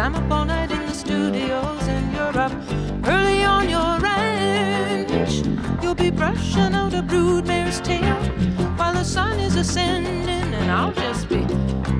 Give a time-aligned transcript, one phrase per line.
[0.00, 2.52] I'm up all night in the studios, and you're up
[3.06, 5.44] early on your ranch.
[5.82, 8.16] You'll be brushing out a broodmare's tail
[8.78, 11.40] while the sun is ascending, and I'll just be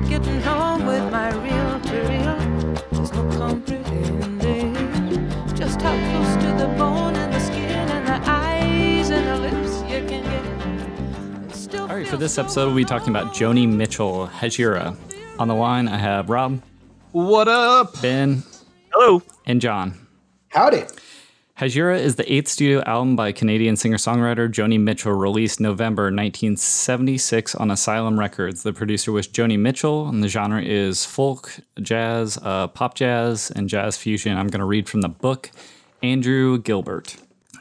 [0.09, 2.37] getting home with my reel to reel.
[2.89, 4.73] There's no comprehending
[5.55, 9.81] just how close to the bone and the skin and the eyes and the lips
[9.83, 11.55] you can get.
[11.55, 14.97] still All right, for this so episode, we'll be talking about Joni Mitchell, Hejira.
[15.37, 16.61] On the line, I have Rob,
[17.11, 18.01] What up?
[18.01, 18.43] Ben,
[18.93, 19.21] Hello.
[19.45, 20.07] and John.
[20.49, 20.83] Howdy.
[21.59, 27.53] Hejira is the eighth studio album by Canadian singer songwriter Joni Mitchell, released November 1976
[27.55, 28.63] on Asylum Records.
[28.63, 33.69] The producer was Joni Mitchell, and the genre is folk, jazz, uh, pop jazz, and
[33.69, 34.37] jazz fusion.
[34.37, 35.51] I'm going to read from the book
[36.01, 37.17] Andrew Gilbert.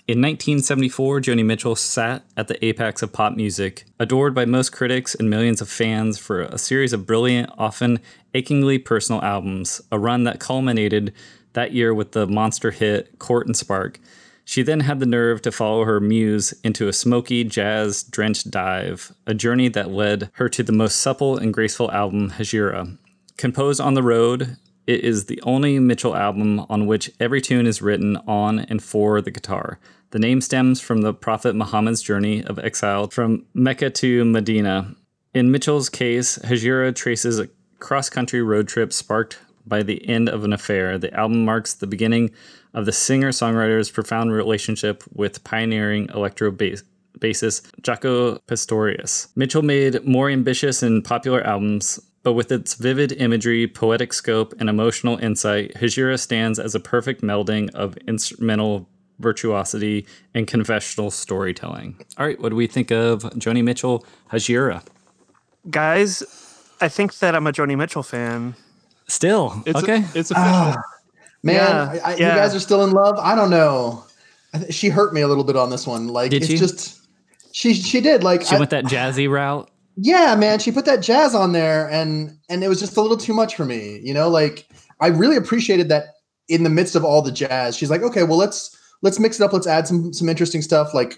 [0.09, 5.15] In 1974, Joni Mitchell sat at the apex of pop music, adored by most critics
[5.15, 8.01] and millions of fans for a series of brilliant, often
[8.35, 11.13] achingly personal albums, a run that culminated
[11.53, 13.99] that year with the monster hit Court and Spark.
[14.45, 19.13] She then had the nerve to follow her muse into a smoky, jazz drenched dive,
[19.27, 22.97] a journey that led her to the most supple and graceful album, Hejira.
[23.37, 27.81] Composed on the road, it is the only Mitchell album on which every tune is
[27.81, 29.79] written on and for the guitar.
[30.11, 34.97] The name stems from the Prophet Muhammad's journey of exile from Mecca to Medina.
[35.33, 37.49] In Mitchell's case, Hejira traces a
[37.81, 40.99] cross country road trip sparked by the end of an affair.
[40.99, 42.31] The album marks the beginning
[42.75, 46.83] of the singer songwriter's profound relationship with pioneering electro bass
[47.19, 49.29] bassist Jaco Pastorius.
[49.37, 54.69] Mitchell made more ambitious and popular albums, but with its vivid imagery, poetic scope, and
[54.69, 62.03] emotional insight, Hejira stands as a perfect melding of instrumental virtuosity and confessional storytelling.
[62.17, 64.83] All right, what do we think of Joni Mitchell, Hejira?
[65.69, 66.23] Guys,
[66.81, 68.55] I think that I'm a Joni Mitchell fan.
[69.09, 70.05] Still, It's okay.
[70.15, 70.77] it's official.
[71.43, 72.35] Man, Yeah, I, I, yeah.
[72.35, 73.19] you guys are still in love.
[73.19, 74.05] I don't know.
[74.55, 76.09] I she hurt me a little bit on this one.
[76.09, 76.57] Like Did it's she?
[76.57, 77.01] just
[77.53, 79.69] she she did like she I- went that jazzy route.
[79.97, 80.59] yeah, man.
[80.59, 83.57] She put that jazz on there, and and it was just a little too much
[83.57, 84.01] for me.
[84.03, 84.67] You know, like
[85.01, 86.05] I really appreciated that
[86.49, 89.45] in the midst of all the jazz, she's like, okay, well let's let's mix it
[89.45, 89.53] up.
[89.53, 90.95] Let's add some some interesting stuff.
[90.95, 91.17] Like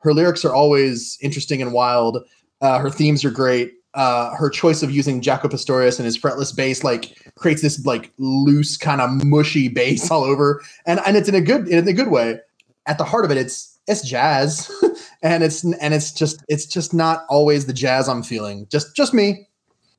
[0.00, 2.18] her lyrics are always interesting and wild.
[2.60, 3.72] Uh, her themes are great.
[3.94, 8.10] Uh, her choice of using Jaco Pastorius and his fretless bass like creates this like
[8.18, 11.92] loose kind of mushy bass all over, and and it's in a good in a
[11.92, 12.38] good way.
[12.86, 14.70] At the heart of it, it's it's jazz,
[15.22, 18.66] and it's and it's just it's just not always the jazz I'm feeling.
[18.70, 19.48] Just just me.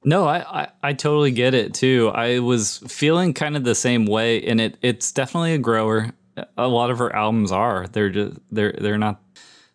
[0.05, 2.11] No, I, I, I totally get it too.
[2.13, 6.11] I was feeling kind of the same way, and it it's definitely a grower.
[6.57, 7.87] A lot of her albums are.
[7.87, 9.21] They're just they're they're not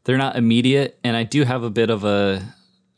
[0.04, 2.42] they're not immediate, and I do have a bit of a.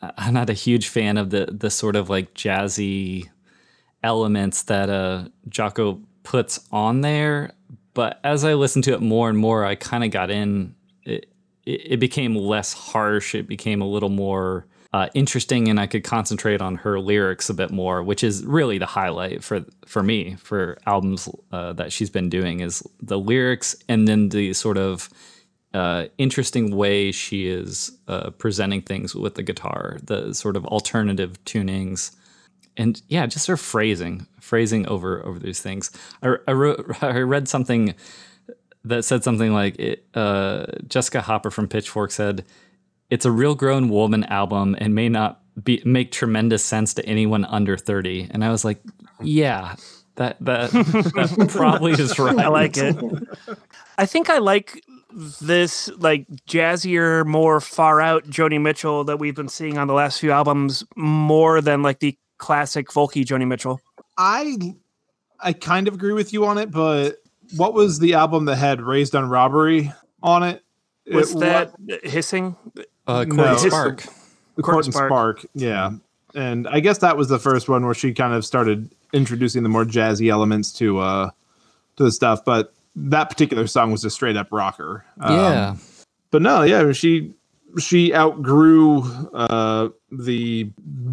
[0.03, 3.29] I'm not a huge fan of the the sort of like jazzy
[4.03, 7.53] elements that uh Jaco puts on there.
[7.93, 10.75] But as I listened to it more and more, I kind of got in.
[11.05, 11.33] It,
[11.67, 13.35] it it became less harsh.
[13.35, 17.55] It became a little more uh, interesting, and I could concentrate on her lyrics a
[17.55, 22.11] bit more, which is really the highlight for for me for albums uh, that she's
[22.11, 25.11] been doing is the lyrics, and then the sort of
[25.73, 31.43] uh, interesting way she is uh, presenting things with the guitar, the sort of alternative
[31.45, 32.15] tunings,
[32.77, 35.91] and yeah, just her phrasing, phrasing over over these things.
[36.23, 37.95] I, I wrote, I read something
[38.85, 42.45] that said something like it, uh, Jessica Hopper from Pitchfork said,
[43.09, 47.45] "It's a real grown woman album and may not be make tremendous sense to anyone
[47.45, 48.81] under 30." And I was like,
[49.21, 49.77] "Yeah,
[50.17, 52.97] that that that probably is right." I like it.
[53.99, 59.49] I think I like this like jazzier, more far out Joni Mitchell that we've been
[59.49, 63.81] seeing on the last few albums more than like the classic folky Joni Mitchell.
[64.19, 64.57] I
[65.41, 67.17] I kind of agree with you on it, but
[67.57, 69.93] what was the album that had Raised on Robbery
[70.23, 70.63] on it?
[71.13, 72.57] Was It- that what- hissing?
[73.07, 73.57] Uh, No.
[73.57, 74.03] Corey Spark.
[74.57, 75.09] the Court Court and and Spark.
[75.41, 75.47] Spark?
[75.55, 75.91] Yeah,
[76.35, 79.69] and I guess that was the first one where she kind of started introducing the
[79.69, 81.31] more jazzy elements to uh
[81.97, 82.45] to the stuff.
[82.45, 85.05] But that particular song was a straight up rocker.
[85.21, 85.77] Um, yeah.
[86.31, 87.35] but no, yeah, she
[87.79, 89.03] she outgrew
[89.33, 90.65] uh, the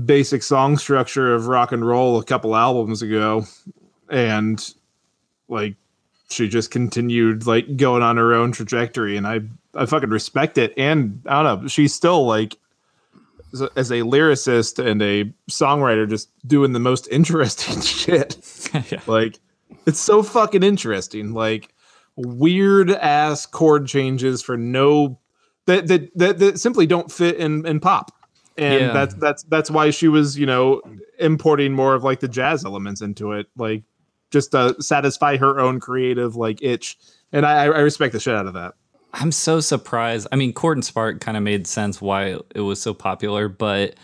[0.05, 3.45] basic song structure of rock and roll a couple albums ago,
[4.09, 4.73] and
[5.47, 5.75] like
[6.29, 9.41] she just continued like going on her own trajectory, and I
[9.75, 10.73] I fucking respect it.
[10.77, 12.57] And I don't know, she's still like
[13.75, 18.37] as a, lyricist and a songwriter, just doing the most interesting shit.
[18.91, 18.99] yeah.
[19.07, 19.39] Like
[19.85, 21.33] it's so fucking interesting.
[21.33, 21.73] Like
[22.15, 25.19] weird ass chord changes for no
[25.65, 28.11] that that that, that simply don't fit in in pop.
[28.57, 28.93] And Yeah.
[28.93, 30.81] that's that's that's why she was, you know,
[31.19, 33.83] importing more of like the jazz elements into it, like
[34.31, 36.97] just to satisfy her own creative like itch.
[37.31, 38.73] And I, I respect the shit out of that.
[39.13, 40.27] I'm so surprised.
[40.31, 43.95] I mean, Court and Spark kind of made sense why it was so popular, but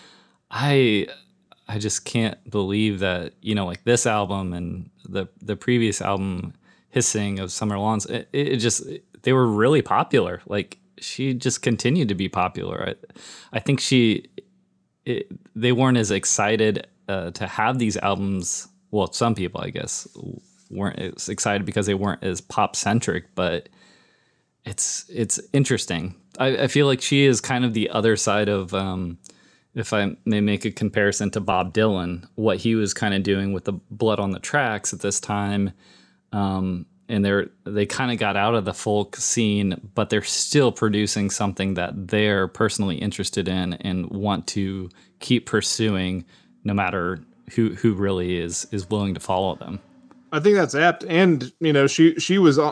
[0.51, 1.07] I
[1.67, 6.53] I just can't believe that you know, like this album and the the previous album,
[6.89, 8.83] Hissing of Summer Lawns, it, it just
[9.23, 10.41] they were really popular.
[10.47, 12.89] Like she just continued to be popular.
[12.89, 12.95] I
[13.53, 14.29] I think she
[15.05, 18.67] it, they weren't as excited uh, to have these albums.
[18.91, 20.07] Well, some people, I guess,
[20.69, 23.69] weren't as excited because they weren't as pop centric, but
[24.65, 26.15] it's it's interesting.
[26.39, 29.19] I, I feel like she is kind of the other side of, um,
[29.75, 33.53] if I may make a comparison to Bob Dylan, what he was kind of doing
[33.53, 35.71] with the Blood on the Tracks at this time,
[36.31, 40.71] um, and they're they kind of got out of the folk scene, but they're still
[40.71, 44.89] producing something that they're personally interested in and want to
[45.19, 46.25] keep pursuing,
[46.63, 47.19] no matter
[47.51, 49.79] who who really is is willing to follow them.
[50.31, 51.03] I think that's apt.
[51.05, 52.71] And you know, she she was uh,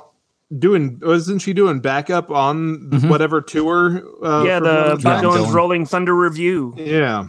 [0.60, 4.04] doing wasn't she doing backup on whatever tour?
[4.24, 5.54] Uh, yeah, the Rolling Bob Dylan's Dylan.
[5.54, 6.74] Rolling Thunder Revue.
[6.78, 7.28] Yeah.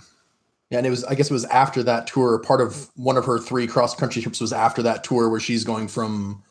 [0.70, 2.38] Yeah, and it was I guess it was after that tour.
[2.38, 5.64] Part of one of her three cross country trips was after that tour where she's
[5.64, 6.42] going from,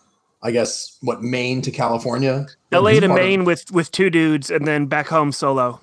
[0.44, 2.46] I guess, what Maine to California.
[2.72, 5.80] LA to Part of- Maine with with two dudes, and then back home solo.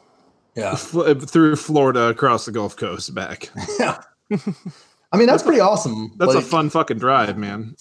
[0.55, 3.51] yeah, Fl- through Florida across the Gulf Coast back.
[3.81, 3.99] yeah.
[5.11, 6.13] I mean, that's pretty awesome.
[6.17, 7.75] That's a fun fucking drive, man.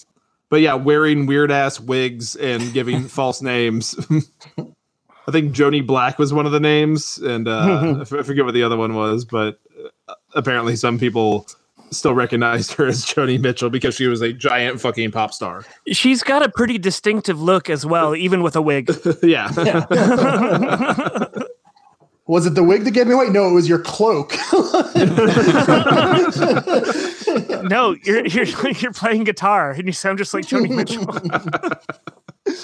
[0.50, 3.94] But yeah, wearing weird ass wigs and giving false names.
[4.58, 8.46] I think Joni Black was one of the names, and uh, I f- I forget
[8.46, 9.58] what the other one was, but
[10.08, 11.46] uh, apparently some people
[11.90, 15.64] still recognized her as Joni Mitchell because she was a giant fucking pop star.
[15.88, 18.90] She's got a pretty distinctive look as well, even with a wig.
[19.22, 19.48] yeah.
[22.26, 23.30] Was it the wig that gave me away?
[23.30, 24.32] No, it was your cloak.
[27.62, 28.44] no, you're you're
[28.78, 31.04] you're playing guitar and you sound just like Joni Mitchell.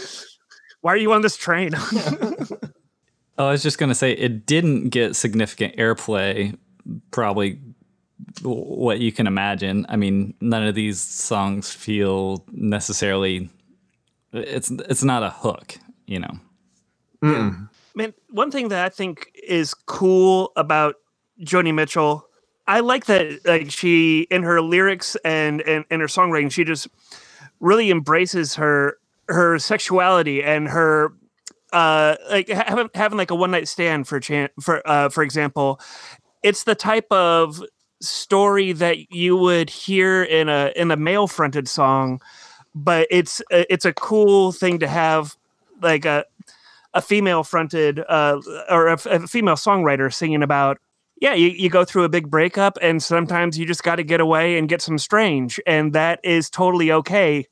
[0.81, 1.73] Why are you on this train?
[3.37, 6.57] Oh, I was just gonna say it didn't get significant airplay.
[7.11, 7.59] Probably
[8.43, 9.87] what you can imagine.
[9.89, 13.51] I mean, none of these songs feel necessarily.
[14.33, 16.39] It's it's not a hook, you know.
[17.23, 17.65] Hmm.
[17.95, 20.97] Man, one thing that I think is cool about
[21.41, 22.27] Joni Mitchell,
[22.67, 26.89] I like that like she in her lyrics and and, and her songwriting, she just
[27.61, 31.13] really embraces her her sexuality and her
[31.73, 35.81] uh like having having like a one night stand for chan- for uh for example.
[36.43, 37.63] It's the type of
[38.01, 42.21] story that you would hear in a in a male fronted song
[42.75, 45.37] but it's it's a cool thing to have
[45.81, 46.25] like a
[46.95, 48.41] a female fronted uh,
[48.71, 50.79] or a, a female songwriter singing about
[51.25, 54.21] yeah you, you go through a big breakup and sometimes you just got to get
[54.21, 57.47] away and get some strange and that is totally okay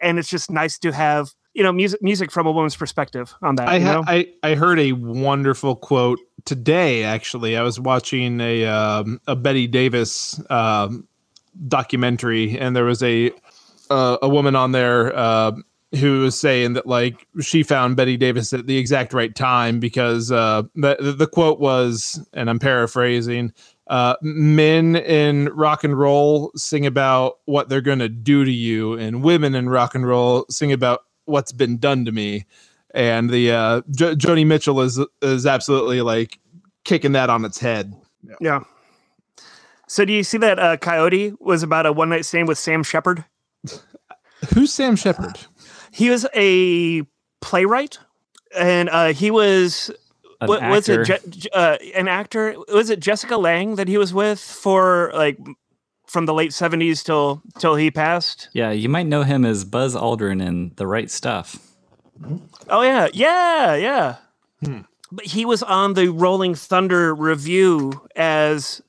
[0.00, 3.54] and it's just nice to have you know music music from a woman's perspective on
[3.54, 4.04] that I, you know?
[4.06, 7.04] I I heard a wonderful quote today.
[7.04, 11.06] Actually, I was watching a um, a Betty Davis um,
[11.68, 13.30] documentary, and there was a
[13.90, 15.52] uh, a woman on there uh,
[15.98, 20.30] who was saying that like she found Betty Davis at the exact right time because
[20.32, 23.52] uh, the the quote was, and I'm paraphrasing.
[23.88, 29.22] Uh, men in rock and roll sing about what they're gonna do to you, and
[29.22, 32.44] women in rock and roll sing about what's been done to me
[32.94, 36.38] and the uh jo- Joni Mitchell is is absolutely like
[36.84, 37.94] kicking that on its head.
[38.40, 38.64] yeah
[39.86, 42.82] so do you see that uh, coyote was about a one night stand with sam
[42.82, 43.24] shepard
[44.54, 45.38] Who's Sam Shepard?
[45.92, 47.02] He was a
[47.40, 47.98] playwright
[48.56, 49.90] and uh, he was
[50.40, 51.18] An what was it actor.
[51.28, 52.54] Je- Je- uh, an actor?
[52.72, 55.38] Was it jessica lange that he was with for like
[56.06, 58.48] from the late 70s till till he passed?
[58.52, 61.56] Yeah, you might know him as Buzz Aldrin in The Right Stuff.
[62.68, 63.08] oh yeah.
[63.12, 64.16] Yeah yeah.
[65.14, 68.80] But he was on the rolling thunder revue as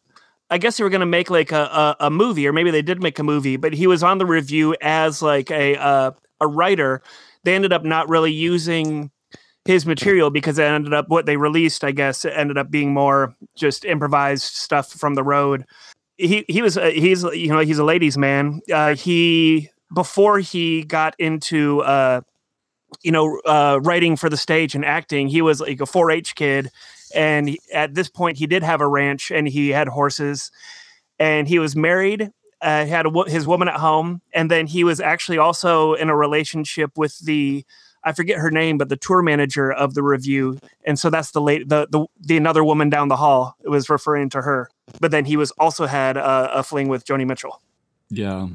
[0.50, 2.82] i guess they were going to make like a, a, a movie or maybe they
[2.82, 6.12] did make a movie but he was on the revue as like a uh,
[6.44, 7.02] a writer
[7.44, 9.12] they ended up not really using
[9.66, 11.84] his material because it ended up what they released.
[11.84, 15.66] I guess ended up being more just improvised stuff from the road.
[16.18, 18.62] He he was uh, he's you know he's a ladies' man.
[18.72, 22.22] Uh, he before he got into uh,
[23.02, 26.70] you know uh, writing for the stage and acting, he was like a 4-H kid,
[27.16, 30.52] and at this point he did have a ranch and he had horses,
[31.20, 32.32] and he was married.
[32.64, 36.16] Uh, had wo- his woman at home, and then he was actually also in a
[36.16, 37.66] relationship with the
[38.06, 41.42] I forget her name, but the tour manager of the revue, and so that's the
[41.42, 44.70] late the the, the another woman down the hall was referring to her.
[45.00, 47.62] But then he was also had a, a fling with Joni Mitchell.
[48.10, 48.48] Yeah.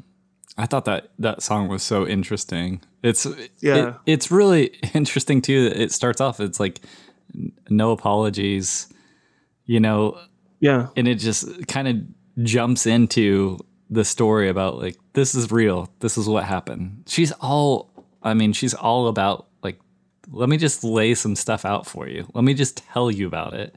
[0.60, 2.80] I thought that that song was so interesting.
[3.02, 3.26] It's
[3.60, 3.76] Yeah.
[3.88, 5.68] it- it's really interesting too.
[5.68, 6.80] that It starts off it's like
[7.70, 8.88] no apologies,
[9.66, 10.18] you know,
[10.60, 11.96] Yeah, and it just kind of
[12.44, 13.58] jumps into
[13.90, 15.90] the story about like this is real.
[16.00, 17.04] This is what happened.
[17.06, 17.90] She's all
[18.22, 19.78] I mean, she's all about like
[20.30, 22.26] let me just lay some stuff out for you.
[22.34, 23.74] Let me just tell you about it.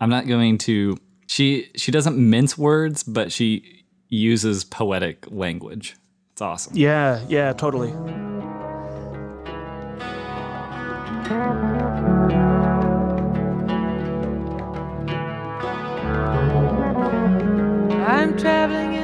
[0.00, 5.96] I'm not going to she she doesn't mince words, but she uses poetic language.
[6.32, 6.76] It's awesome.
[6.76, 7.92] yeah, yeah, totally.
[18.06, 18.95] I'm traveling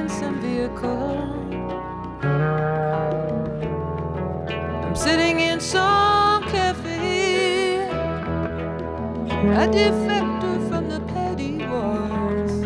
[9.53, 12.63] A defector from the petty wars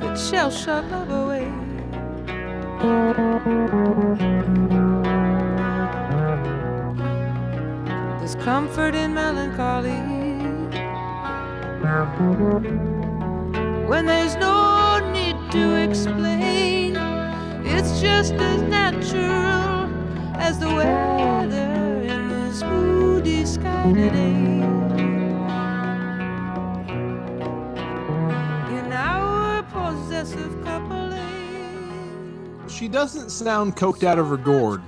[0.00, 1.48] that shall shock love away.
[8.18, 10.00] There's comfort in melancholy
[13.86, 16.96] when there's no need to explain.
[17.64, 19.88] It's just as natural
[20.36, 24.91] as the weather in this moody sky today.
[32.82, 34.82] She doesn't sound coked out of her gourd,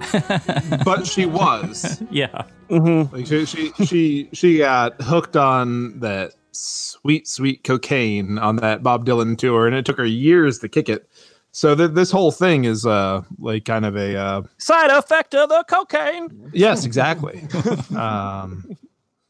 [0.85, 2.03] but she was.
[2.11, 2.43] Yeah.
[2.69, 9.07] Like she, she, she, she got hooked on that sweet, sweet cocaine on that Bob
[9.07, 11.09] Dylan tour, and it took her years to kick it.
[11.53, 15.49] So th- this whole thing is uh like kind of a uh, Side effect of
[15.49, 16.51] the cocaine.
[16.53, 17.47] yes, exactly.
[17.97, 18.77] um,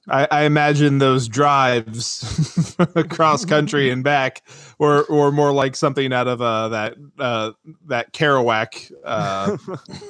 [0.09, 4.43] I, I imagine those drives across country and back
[4.79, 7.53] were, were more like something out of uh, that uh,
[7.87, 8.93] that Kerouac.
[9.05, 9.57] Uh,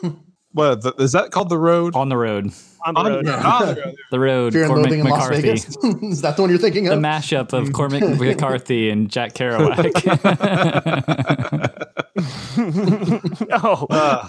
[0.52, 1.49] what the, is that called?
[1.49, 1.94] The road.
[1.97, 2.52] On the road.
[2.87, 3.26] On the On the road.
[3.26, 3.35] road.
[3.44, 3.94] On the road.
[4.11, 4.52] The road.
[4.52, 5.42] Fear and Cormac Loathing in Las McCarthy.
[5.42, 5.76] Vegas.
[6.02, 9.90] is that the one you're thinking The mashup of Cormac McCarthy and Jack Kerouac.
[13.52, 14.28] Oh, Uh,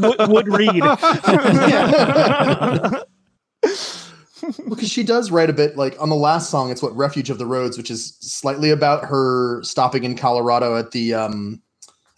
[0.00, 0.82] Wood, Wood Reed.
[4.68, 7.38] Because she does write a bit like on the last song it's what refuge of
[7.38, 11.60] the roads which is slightly about her stopping in colorado at the um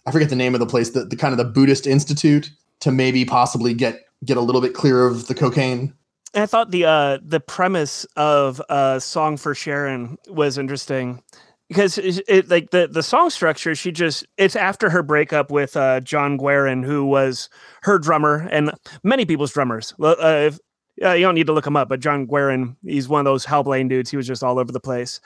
[0.05, 2.91] i forget the name of the place the, the kind of the buddhist institute to
[2.91, 5.93] maybe possibly get get a little bit clear of the cocaine
[6.33, 11.23] I thought the uh, the premise of uh, "Song for Sharon" was interesting
[11.67, 13.75] because it, it like the the song structure.
[13.75, 17.49] She just it's after her breakup with uh, John Guerin, who was
[17.83, 18.71] her drummer and
[19.03, 19.93] many people's drummers.
[19.99, 20.59] Uh, if,
[21.03, 23.45] uh, you don't need to look him up, but John Guerin, he's one of those
[23.45, 24.09] Hellblade dudes.
[24.09, 25.19] He was just all over the place.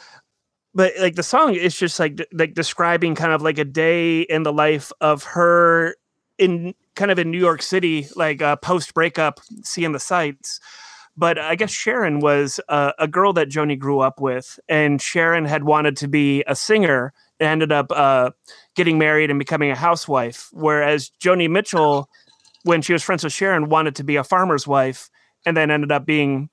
[0.74, 4.22] But like the song is just like de- like describing kind of like a day
[4.22, 5.96] in the life of her
[6.38, 10.60] in kind of in New York City, like uh, post breakup, seeing the sights
[11.18, 15.46] but I guess Sharon was uh, a girl that Joni grew up with, and Sharon
[15.46, 18.32] had wanted to be a singer and ended up uh,
[18.76, 20.50] getting married and becoming a housewife.
[20.54, 22.10] Whereas Joni Mitchell,
[22.64, 25.10] when she was friends with Sharon, wanted to be a farmer's wife
[25.46, 26.50] and then ended up being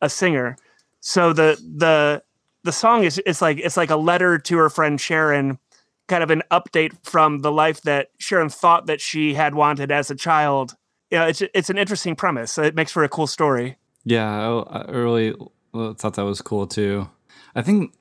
[0.00, 0.56] a singer.
[1.00, 2.22] So the the
[2.64, 5.58] the song is it's like it's like a letter to her friend Sharon,
[6.06, 10.10] kind of an update from the life that Sharon thought that she had wanted as
[10.10, 10.76] a child.
[11.10, 12.58] You know, it's it's an interesting premise.
[12.58, 13.76] It makes for a cool story.
[14.04, 15.34] Yeah, I, I really
[15.74, 17.08] uh, thought that was cool too.
[17.54, 17.92] I think,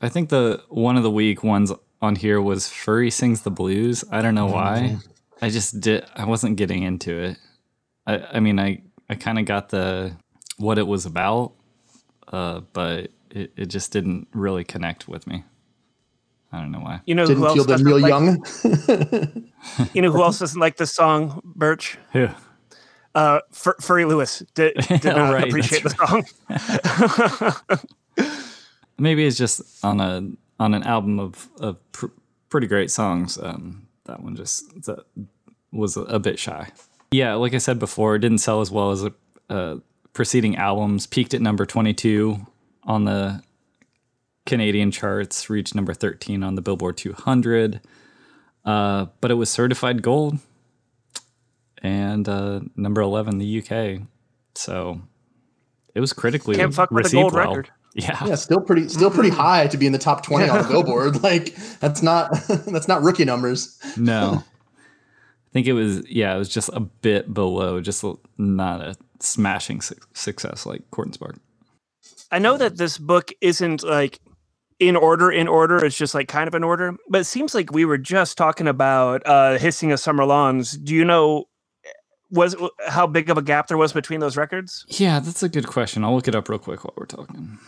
[0.00, 4.04] I think the one of the weak ones on here was Furry sings the blues.
[4.10, 4.98] I don't know why.
[5.40, 6.04] I just did.
[6.14, 7.38] I wasn't getting into it.
[8.06, 10.16] I, I mean, I, I kind of got the
[10.58, 11.52] what it was about,
[12.28, 15.44] uh, but it, it just didn't really connect with me.
[16.52, 17.00] I don't know why.
[17.06, 19.52] You know didn't who else feel them doesn't real like, young
[19.94, 21.98] You know who else doesn't like this song, Birch?
[22.12, 22.28] Who?
[23.14, 27.76] Uh, Fur- Furry Lewis did, did Oh, not right, appreciate the that's
[28.16, 28.26] song.
[28.98, 32.06] Maybe it's just on a on an album of of pr-
[32.48, 33.38] pretty great songs.
[33.38, 35.04] Um, that one just that
[35.72, 36.70] was a, a bit shy.
[37.10, 39.04] Yeah, like I said before, it didn't sell as well as
[39.48, 39.76] uh,
[40.12, 42.38] preceding albums, peaked at number 22
[42.84, 43.42] on the
[44.44, 47.80] Canadian charts, reached number 13 on the Billboard 200,
[48.64, 50.38] uh, but it was certified gold
[51.82, 54.06] and uh, number 11 in the UK.
[54.54, 55.00] So
[55.94, 57.48] it was critically Can't fuck with a received gold well.
[57.48, 57.70] record.
[57.98, 58.26] Yeah.
[58.26, 61.16] Yeah, still pretty, still pretty high to be in the top twenty on the Billboard.
[61.22, 62.30] Like that's not
[62.66, 63.80] that's not rookie numbers.
[63.96, 64.44] No.
[65.48, 68.04] I think it was, yeah, it was just a bit below, just
[68.36, 71.36] not a smashing su- success like Court and Spark.
[72.30, 74.20] I know that this book isn't like
[74.78, 75.82] in order, in order.
[75.84, 76.96] It's just like kind of in order.
[77.08, 80.72] But it seems like we were just talking about uh, hissing of summer lawns.
[80.72, 81.46] Do you know
[82.30, 82.56] was
[82.88, 84.84] how big of a gap there was between those records?
[84.88, 86.04] Yeah, that's a good question.
[86.04, 87.58] I'll look it up real quick while we're talking.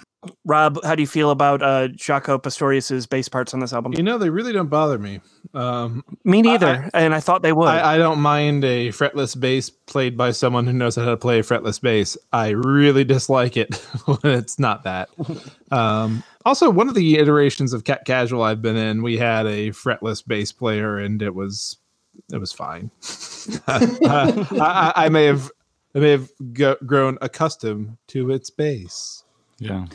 [0.44, 3.92] Rob, how do you feel about uh, Jaco Pastorius's bass parts on this album?
[3.92, 5.20] You know, they really don't bother me.
[5.54, 7.68] Um, Me neither, and I thought they would.
[7.68, 11.38] I, I don't mind a fretless bass played by someone who knows how to play
[11.38, 12.18] a fretless bass.
[12.32, 15.08] I really dislike it when it's not that.
[15.70, 19.70] Um, also, one of the iterations of Cat Casual I've been in, we had a
[19.70, 21.76] fretless bass player, and it was
[22.32, 22.90] it was fine.
[23.68, 25.50] I, I, I may have
[25.94, 29.24] I may have go, grown accustomed to its bass.
[29.60, 29.86] Yeah.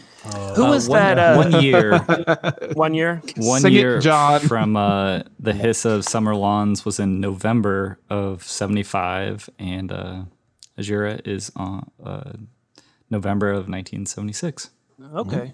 [0.56, 1.18] Who Uh, was one, that?
[1.20, 1.98] Uh, one year,
[2.74, 3.22] one year.
[3.38, 4.40] one Sing it, year John.
[4.42, 10.24] from uh, the hiss of summer lawns was in November of '75, and uh,
[10.78, 12.34] Hejira is on uh,
[13.10, 14.70] November of 1976.
[15.16, 15.54] Okay.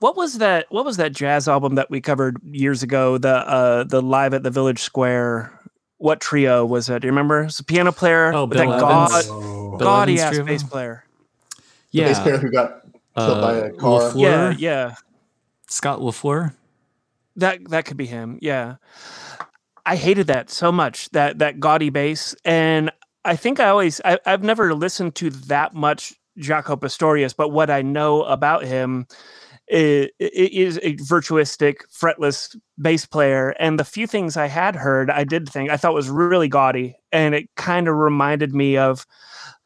[0.00, 0.66] What was that?
[0.70, 3.18] What was that jazz album that we covered years ago?
[3.18, 5.58] The uh, the live at the Village Square.
[5.98, 7.02] What trio was that?
[7.02, 7.42] Do you remember?
[7.44, 8.32] It's a piano player.
[8.34, 9.26] Oh, with Bill that Evans.
[9.28, 10.44] god, Bill gaudy Evans ass trio?
[10.44, 11.04] bass player.
[11.92, 12.81] The bass player who got
[13.16, 14.00] killed by Uh, a car.
[14.00, 14.20] LaFleur?
[14.20, 14.94] Yeah, yeah.
[15.68, 16.54] Scott Lafleur.
[17.36, 18.38] That that could be him.
[18.42, 18.76] Yeah.
[19.84, 21.10] I hated that so much.
[21.10, 22.92] That that gaudy bass, and
[23.24, 27.70] I think I always I, I've never listened to that much Jaco Pastorius, but what
[27.70, 29.06] I know about him
[29.68, 33.50] is, is a virtuistic, fretless bass player.
[33.58, 36.96] And the few things I had heard, I did think I thought was really gaudy,
[37.10, 39.06] and it kind of reminded me of.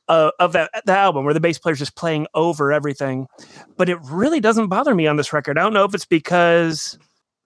[0.08, 3.26] Uh, of that the album where the bass player's just playing over everything,
[3.76, 5.58] but it really doesn't bother me on this record.
[5.58, 6.96] I don't know if it's because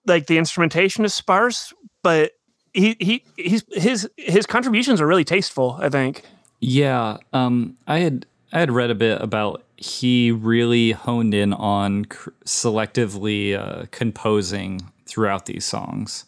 [0.06, 2.32] like the instrumentation is sparse, but
[2.74, 5.78] he he he's his his contributions are really tasteful.
[5.80, 6.22] I think.
[6.60, 12.04] Yeah, um, I had I had read a bit about he really honed in on
[12.04, 16.26] cr- selectively uh, composing throughout these songs.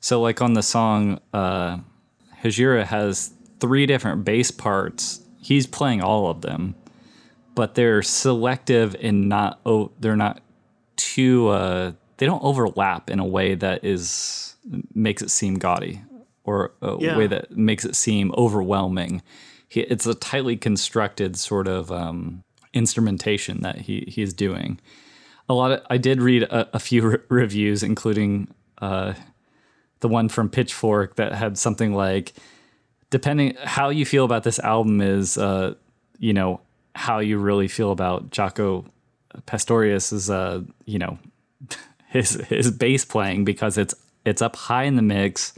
[0.00, 1.78] So, like on the song, uh,
[2.42, 5.20] Hejira has three different bass parts.
[5.46, 6.74] He's playing all of them,
[7.54, 9.60] but they're selective and not.
[9.64, 10.40] Oh, they're not
[10.96, 11.48] too.
[11.48, 14.56] Uh, they don't overlap in a way that is
[14.92, 16.02] makes it seem gaudy
[16.42, 17.16] or a Yeah.
[17.16, 19.22] way that makes it seem overwhelming.
[19.68, 22.42] He, it's a tightly constructed sort of um,
[22.74, 24.80] instrumentation that he he's doing.
[25.48, 28.48] A lot of I did read a, a few re- reviews, including
[28.82, 29.14] uh,
[30.00, 32.32] the one from Pitchfork that had something like,
[33.10, 35.74] depending how you feel about this album is, uh,
[36.18, 36.60] you know,
[36.94, 38.86] how you really feel about Jaco
[39.46, 41.18] Pastorius is, uh, you know,
[42.08, 45.54] his his bass playing because it's it's up high in the mix,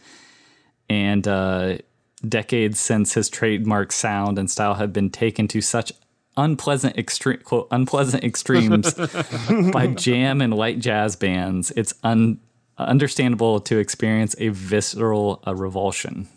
[0.88, 1.78] and uh,
[2.26, 5.92] decades since his trademark sound and style have been taken to such
[6.36, 8.94] unpleasant extreme quote unpleasant extremes
[9.72, 11.70] by jam and light jazz bands.
[11.72, 12.40] It's un,
[12.76, 16.28] understandable to experience a visceral uh, revulsion.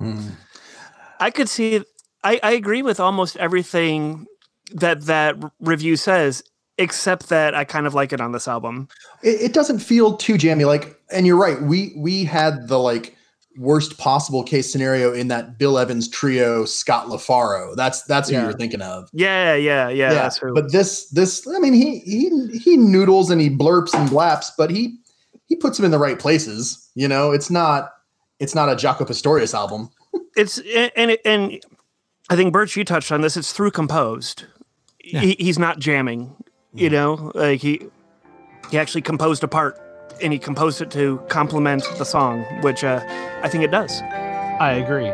[0.00, 0.30] Mm.
[1.20, 1.82] I could see.
[2.24, 4.26] I I agree with almost everything
[4.72, 6.42] that that review says,
[6.78, 8.88] except that I kind of like it on this album.
[9.22, 13.14] it, it doesn't feel too jammy like and you're right we we had the like
[13.58, 18.52] worst possible case scenario in that bill evans trio scott lafaro that's that's who you're
[18.52, 20.12] thinking of Yeah, yeah, yeah.
[20.12, 20.52] that's who.
[20.52, 24.68] but this this i mean he he he noodles and he blurps and blaps but
[24.70, 24.98] he
[25.46, 27.92] he puts them in the right places you know it's not
[28.38, 29.90] it's not a jaco pastorius album
[30.36, 30.60] it's
[30.94, 31.60] and and
[32.28, 33.36] I think Birch, you touched on this.
[33.36, 34.44] It's through composed.
[34.98, 36.34] He, he's not jamming.
[36.74, 37.86] You know, like he
[38.70, 39.80] he actually composed a part,
[40.22, 43.00] and he composed it to complement the song, which uh,
[43.42, 44.02] I think it does.
[44.60, 45.10] I agree.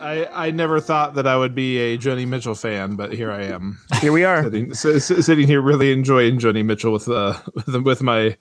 [0.00, 3.42] I, I never thought that I would be a Joni Mitchell fan, but here I
[3.44, 4.42] am, Here we are.
[4.44, 8.36] sitting, s- s- sitting here really enjoying Joni Mitchell with uh with, with my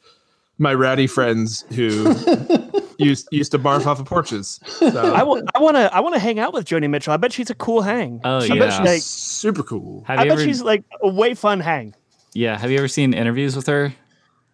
[0.58, 2.14] my ratty friends who
[3.00, 4.60] used used to barf off of porches.
[4.68, 7.14] So, I want I want to I want to hang out with Joni Mitchell.
[7.14, 8.20] I bet she's a cool hang.
[8.24, 8.60] Oh, She- yeah.
[8.60, 10.04] bet she's like, super cool.
[10.06, 10.46] Have I you bet ever?
[10.48, 11.96] she's like a way fun hang.
[12.34, 12.58] yeah.
[12.58, 13.94] Have you ever seen interviews with her?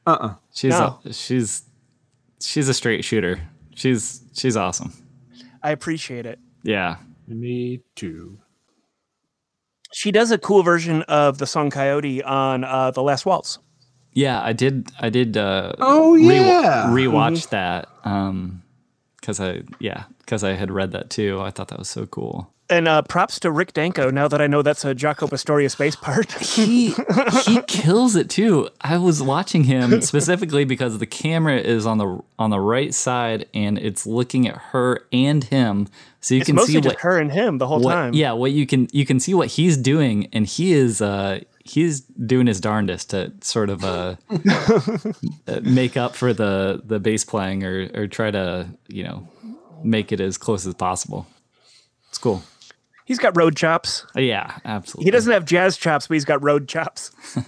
[0.06, 1.00] Uh uh She's No.
[1.06, 1.64] a, she's
[2.40, 3.42] she's a straight shooter.
[3.74, 4.94] She's she's awesome.
[5.64, 6.38] I appreciate it.
[6.66, 6.98] Yeah.
[7.28, 8.40] Me too.
[9.94, 13.60] She does a cool version of the song Coyote on uh, The Last Waltz.
[14.14, 14.88] Yeah, I did.
[15.00, 15.38] I did.
[15.38, 16.88] Uh, Oh re- yeah.
[16.88, 17.88] rewatch that.
[18.04, 18.64] Um,
[19.20, 21.40] because I yeah, because I had read that too.
[21.42, 22.54] I thought that was so cool.
[22.68, 24.10] And uh, props to Rick Danko.
[24.10, 26.32] Now that I know that's a Jaco Pastorius bass part.
[26.56, 26.96] He
[27.44, 28.70] he kills it too.
[28.82, 33.46] I was watching him specifically because the camera is on the on the right side
[33.54, 35.88] and it's looking at her and him,
[36.26, 38.14] so you it's can see just what her and him the whole what, time.
[38.14, 42.02] yeah what you can you can see what he's doing and he is uh he's
[42.02, 44.16] doing his darndest to sort of uh
[45.48, 49.28] uh, make up for the the bass playing or or try to you know
[49.84, 51.28] make it as close as possible
[52.10, 52.42] it's cool
[53.06, 54.06] He's got road chops.
[54.16, 57.12] Yeah absolutely He doesn't have jazz chops, but he's got road chops.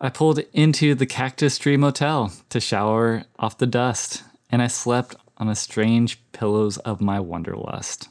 [0.00, 5.16] i pulled into the cactus tree motel to shower off the dust and i slept
[5.38, 8.08] on the strange pillows of my wanderlust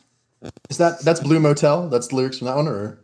[0.69, 1.87] Is that that's Blue Motel?
[1.89, 2.99] That's the lyrics from that one, or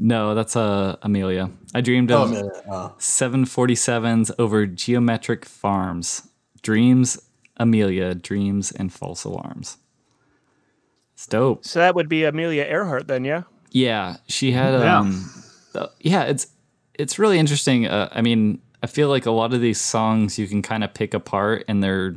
[0.00, 6.28] no that's uh amelia i dreamed oh, of man, uh, 747s over geometric farms.
[6.62, 7.20] Dreams,
[7.58, 9.76] Amelia, dreams, and false alarms.
[11.24, 11.64] It's dope.
[11.64, 13.44] So that would be Amelia Earhart then, yeah?
[13.70, 14.98] Yeah, she had Yeah.
[14.98, 15.30] um
[15.72, 16.46] the- yeah, it's
[16.98, 17.86] it's really interesting.
[17.86, 20.92] Uh, I mean, I feel like a lot of these songs you can kind of
[20.92, 22.14] pick apart and they're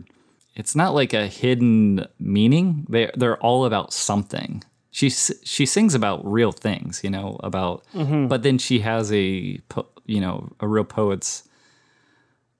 [0.55, 2.85] it's not like a hidden meaning.
[2.89, 4.61] They they're all about something.
[4.91, 7.83] She she sings about real things, you know, about
[8.27, 11.46] but then she has a po- you know, a real poet's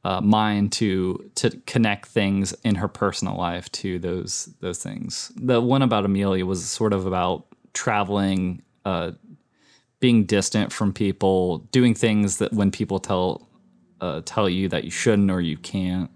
[0.04, 5.32] uh, mind to to connect things in her personal life to those those things.
[5.36, 9.12] The one about Amelia was sort of about traveling, uh,
[10.00, 13.48] being distant from people, doing things that when people tell
[14.02, 16.10] uh, tell you that you shouldn't or you can't.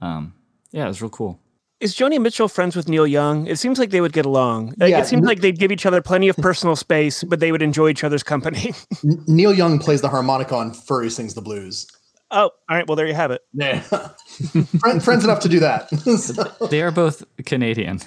[0.00, 0.34] Um,
[0.70, 1.40] yeah, it was real cool.
[1.80, 3.46] Is Joni Mitchell friends with Neil Young?
[3.46, 4.74] It seems like they would get along.
[4.78, 7.52] Like, Yeah, it seems like they'd give each other plenty of personal space, but they
[7.52, 8.74] would enjoy each other's company.
[9.28, 11.86] Neil Young plays the harmonica on Furry Sings the Blues.
[12.30, 12.86] Oh, all right.
[12.86, 13.42] Well, there you have it.
[13.52, 13.80] Yeah,
[14.80, 15.88] Friend, friends enough to do that.
[16.18, 18.00] So- They are both Canadian.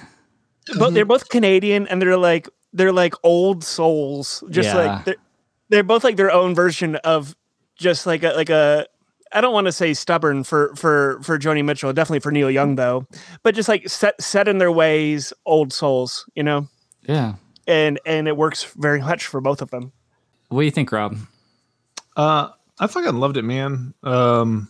[0.78, 4.44] But they're both Canadian, and they're like they're like old souls.
[4.50, 4.76] Just Yeah.
[4.76, 5.16] like they're,
[5.70, 7.36] they're both like their own version of
[7.76, 8.86] just like a like a.
[9.34, 12.76] I don't want to say stubborn for for for Joni Mitchell, definitely for Neil Young
[12.76, 13.08] though,
[13.44, 16.68] but just like set set in their ways, old souls, you know,
[17.08, 17.36] Yeah.
[17.66, 19.94] and and it works very much for both of them.
[20.50, 21.18] What do you think, Rob?
[22.18, 22.50] Uh,
[22.82, 23.94] I fucking loved it, man.
[24.02, 24.68] Um,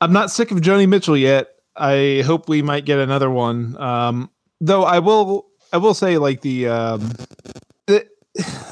[0.00, 1.48] I'm not sick of Joni Mitchell yet.
[1.76, 3.76] I hope we might get another one.
[3.76, 4.30] Um,
[4.62, 7.12] though I will, I will say like the, um,
[7.86, 8.06] the,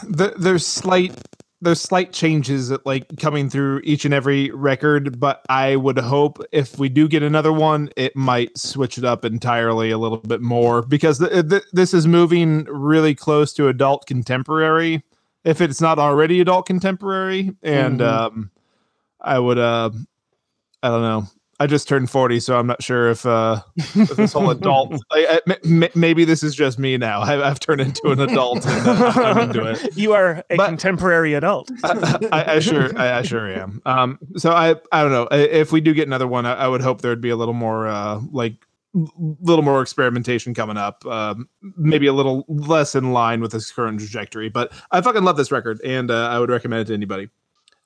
[0.09, 1.15] the there's slight
[1.61, 6.43] there's slight changes that like coming through each and every record, but I would hope
[6.53, 10.43] if we do get another one, it might switch it up entirely a little bit
[10.43, 15.03] more because th- th- this is moving really close to adult contemporary
[15.45, 18.07] if it's not already adult contemporary and Mhm.
[18.07, 18.51] um
[19.21, 19.91] i would uh
[20.83, 21.27] i don't know.
[21.61, 25.39] I just turned 40 so i'm not sure if uh if this whole adult I,
[25.47, 27.21] I, m- m- maybe this is just me now.
[27.21, 29.89] I, i've turned into an adult and uh, i'm into it.
[29.97, 31.71] You are a But- contemporary adult.
[31.85, 33.81] I, I sure I, I sure am.
[33.87, 35.29] Um so i i don't know.
[35.31, 38.21] If we do get another one i, would hope there'd be a little more uh
[38.33, 38.55] like
[38.95, 43.99] little more experimentation coming up um maybe a little less in line with this current
[43.99, 47.29] trajectory but i fucking love this record and uh, i would recommend it to anybody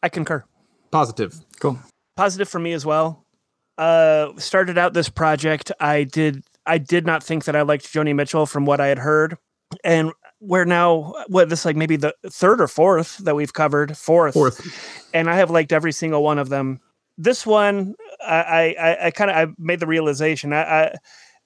[0.03, 0.45] I concur.
[0.91, 1.79] positive Cool.
[2.17, 3.25] Positive for me as well.
[3.77, 5.71] Uh, started out this project.
[5.81, 6.43] I did.
[6.67, 9.39] I did not think that I liked Joni Mitchell from what I had heard,
[9.85, 13.97] and we're now what this like maybe the third or fourth that we've covered.
[13.97, 14.35] Fourth.
[14.35, 16.81] fourth and I have liked every single one of them.
[17.17, 20.53] This one, I I, I kind of I made the realization.
[20.53, 20.95] I, I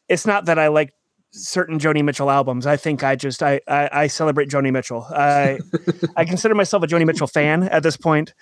[0.08, 0.92] it's not that I like
[1.30, 2.66] certain Joni Mitchell albums.
[2.66, 5.06] I think I just I I, I celebrate Joni Mitchell.
[5.10, 5.58] I
[6.16, 8.34] I consider myself a Joni Mitchell fan at this point,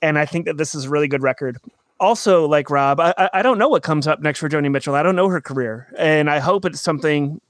[0.00, 1.58] and I think that this is a really good record.
[2.00, 4.96] Also, like Rob, I I- I don't know what comes up next for Joni Mitchell.
[4.96, 7.40] I don't know her career, and I hope it's something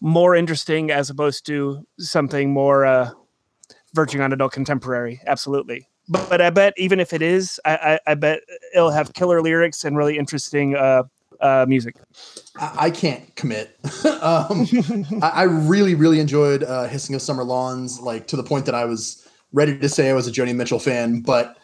[0.00, 3.10] more interesting as opposed to something more uh,
[3.92, 5.20] verging on adult contemporary.
[5.26, 5.86] Absolutely.
[6.10, 8.40] But, but I bet even if it is, I, I, I bet
[8.74, 11.04] it'll have killer lyrics and really interesting uh,
[11.40, 11.96] uh, music.
[12.58, 13.78] I, I can't commit.
[14.20, 14.66] um,
[15.22, 18.74] I, I really, really enjoyed uh, Hissing of Summer Lawns, like to the point that
[18.74, 21.56] I was ready to say I was a Joni Mitchell fan, but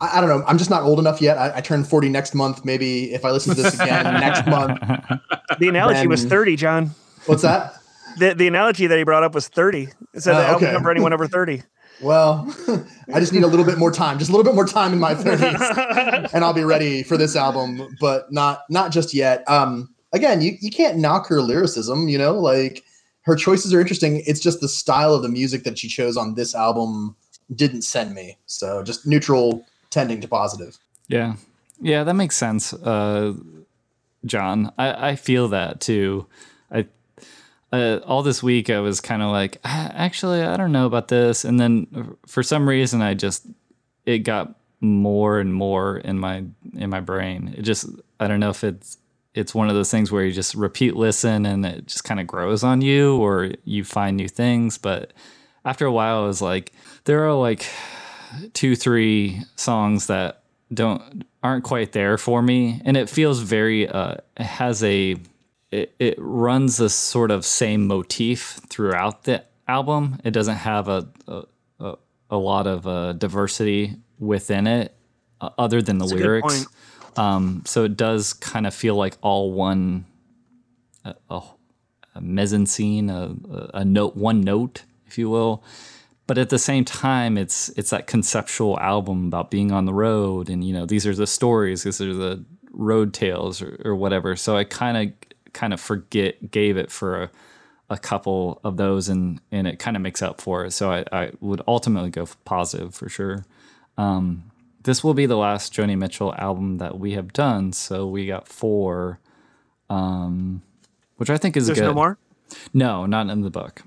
[0.00, 0.44] I, I don't know.
[0.46, 1.38] I'm just not old enough yet.
[1.38, 2.64] I, I turn 40 next month.
[2.64, 4.80] Maybe if I listen to this again next month.
[5.58, 6.90] The analogy was 30, John.
[7.26, 7.74] What's that?
[8.18, 9.88] The, the analogy that he brought up was 30.
[10.14, 10.72] It said Oh, the album okay.
[10.72, 11.62] cover anyone over 30.
[12.00, 12.54] Well,
[13.14, 14.98] I just need a little bit more time, just a little bit more time in
[14.98, 19.48] my 30s, and I'll be ready for this album, but not not just yet.
[19.48, 22.82] Um, again, you, you can't knock her lyricism, you know, like
[23.22, 24.22] her choices are interesting.
[24.26, 27.16] It's just the style of the music that she chose on this album
[27.54, 28.38] didn't send me.
[28.46, 30.78] So just neutral tending to positive.
[31.08, 31.36] Yeah.
[31.80, 33.34] Yeah, that makes sense, uh,
[34.24, 34.72] John.
[34.78, 36.26] I, I feel that too.
[37.74, 41.08] Uh, all this week I was kind of like, "Ah, actually, I don't know about
[41.08, 43.46] this, and then for some reason I just
[44.06, 47.54] it got more and more in my in my brain.
[47.56, 47.86] It just
[48.20, 48.98] I don't know if it's
[49.34, 52.26] it's one of those things where you just repeat listen and it just kind of
[52.28, 54.78] grows on you, or you find new things.
[54.78, 55.12] But
[55.64, 56.72] after a while, I was like,
[57.04, 57.66] there are like
[58.52, 64.14] two three songs that don't aren't quite there for me and it feels very uh
[64.36, 65.14] it has a
[65.74, 70.20] it, it runs this sort of same motif throughout the album.
[70.24, 71.42] It doesn't have a a,
[71.80, 71.94] a,
[72.30, 74.94] a lot of uh, diversity within it
[75.40, 76.66] uh, other than the a good lyrics.
[77.16, 80.04] um so it does kind of feel like all one
[81.04, 81.42] a, a,
[82.14, 85.62] a mezzanine a, a a note one note if you will.
[86.26, 90.48] But at the same time it's it's that conceptual album about being on the road
[90.48, 94.36] and you know these are the stories these are the road tales or, or whatever.
[94.36, 97.30] So i kind of kind of forget gave it for a,
[97.90, 101.04] a couple of those and and it kind of makes up for it so i,
[101.12, 103.44] I would ultimately go positive for sure
[103.96, 104.50] um,
[104.82, 108.48] this will be the last joni mitchell album that we have done so we got
[108.48, 109.20] four
[109.88, 110.62] um,
[111.16, 112.18] which i think is There's good no more?
[112.72, 113.82] no not in the book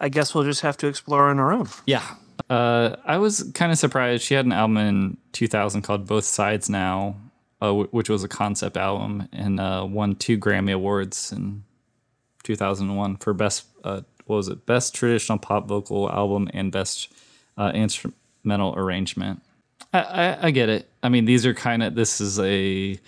[0.00, 1.68] I guess we'll just have to explore on our own.
[1.86, 2.04] Yeah.
[2.50, 4.22] Uh, I was kind of surprised.
[4.22, 7.16] She had an album in 2000 called Both Sides Now,
[7.64, 11.64] uh, w- which was a concept album and uh, won two Grammy Awards in
[12.42, 17.12] 2001 for best, uh, what was it, best traditional pop vocal album and best
[17.56, 19.40] uh, instrumental arrangement.
[19.92, 20.88] I, I, I get it.
[21.02, 22.98] I mean, these are kind of, this is a,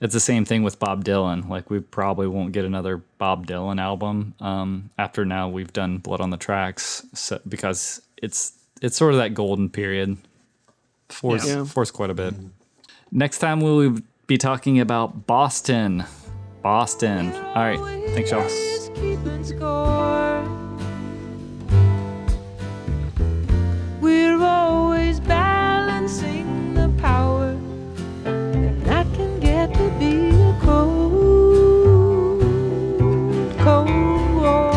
[0.00, 1.48] it's the same thing with Bob Dylan.
[1.48, 6.20] Like we probably won't get another Bob Dylan album um, after now we've done Blood
[6.20, 10.16] on the Tracks, so, because it's it's sort of that golden period.
[11.10, 11.64] Force Yeah.
[11.64, 12.32] force quite a bit.
[13.12, 16.04] Next time we'll be talking about Boston.
[16.62, 17.32] Boston.
[17.32, 17.80] All right.
[18.10, 18.46] Thanks, y'all.
[24.00, 27.56] We're always balancing the power,
[28.24, 32.42] and that can get to be a cold,
[33.58, 33.90] cold
[34.36, 34.70] war.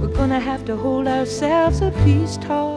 [0.00, 2.75] We're gonna have to hold ourselves a peace talk.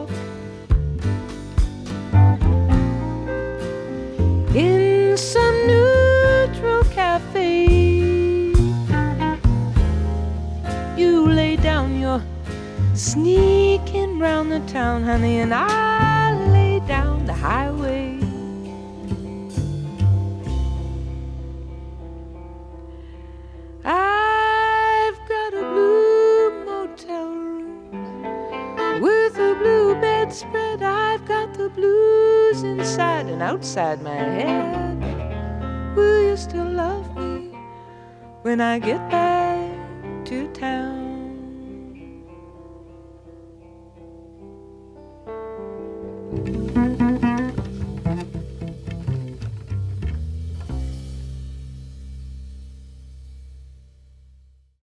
[15.10, 18.16] Honey, and I lay down the highway.
[23.84, 30.80] I've got a blue motel room with a blue bedspread.
[30.80, 35.96] I've got the blues inside and outside my head.
[35.96, 37.50] Will you still love me
[38.42, 39.19] when I get back?